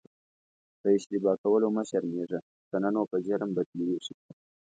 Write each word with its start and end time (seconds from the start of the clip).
په 0.79 0.87
اشتباه 0.97 1.35
کولو 1.43 1.67
مه 1.75 1.83
شرمېږه 1.89 2.39
که 2.69 2.75
نه 2.83 2.89
نو 2.93 3.01
په 3.11 3.17
جرم 3.25 3.49
بدلیږي. 3.57 4.13